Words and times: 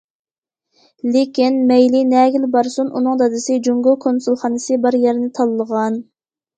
لېكىن، 1.15 1.59
مەيلى 1.73 2.01
نەگىلا 2.15 2.51
بارسۇن، 2.57 2.91
ئۇنىڭ 2.97 3.23
دادىسى 3.23 3.61
جۇڭگو 3.71 3.97
كونسۇلخانىسى 4.09 4.83
بار 4.89 5.03
يەرنى 5.09 5.35
تاللىغان. 5.41 6.07